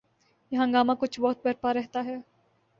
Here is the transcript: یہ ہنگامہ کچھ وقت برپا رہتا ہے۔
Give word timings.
یہ 0.51 0.57
ہنگامہ 0.57 0.93
کچھ 0.99 1.19
وقت 1.19 1.45
برپا 1.45 1.73
رہتا 1.73 2.05
ہے۔ 2.05 2.17